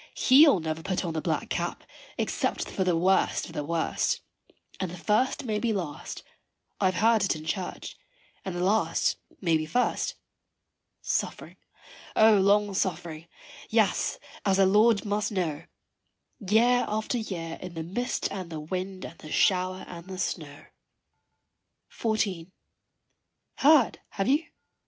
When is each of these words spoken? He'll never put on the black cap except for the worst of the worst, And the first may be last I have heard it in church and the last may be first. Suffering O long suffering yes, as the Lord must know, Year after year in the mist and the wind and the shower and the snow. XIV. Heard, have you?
He'll 0.15 0.59
never 0.59 0.81
put 0.81 1.05
on 1.05 1.13
the 1.13 1.21
black 1.21 1.49
cap 1.51 1.83
except 2.17 2.67
for 2.71 2.83
the 2.83 2.97
worst 2.97 3.45
of 3.45 3.53
the 3.53 3.63
worst, 3.63 4.21
And 4.79 4.89
the 4.89 4.97
first 4.97 5.43
may 5.45 5.59
be 5.59 5.73
last 5.73 6.23
I 6.79 6.85
have 6.87 6.95
heard 7.03 7.23
it 7.23 7.35
in 7.35 7.45
church 7.45 7.97
and 8.43 8.55
the 8.55 8.63
last 8.63 9.17
may 9.41 9.57
be 9.57 9.67
first. 9.67 10.15
Suffering 11.03 11.57
O 12.15 12.37
long 12.39 12.73
suffering 12.73 13.27
yes, 13.69 14.17
as 14.43 14.57
the 14.57 14.65
Lord 14.65 15.05
must 15.05 15.31
know, 15.31 15.65
Year 16.39 16.83
after 16.87 17.19
year 17.19 17.59
in 17.61 17.75
the 17.75 17.83
mist 17.83 18.27
and 18.31 18.49
the 18.49 18.59
wind 18.59 19.05
and 19.05 19.19
the 19.19 19.31
shower 19.31 19.85
and 19.87 20.07
the 20.07 20.17
snow. 20.17 20.65
XIV. 21.91 22.49
Heard, 23.57 23.99
have 24.09 24.27
you? 24.27 24.45